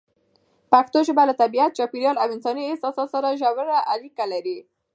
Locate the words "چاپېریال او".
1.77-2.27